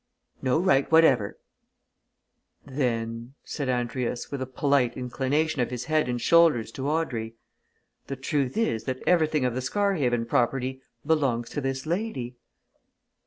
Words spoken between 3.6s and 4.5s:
Andrius, with a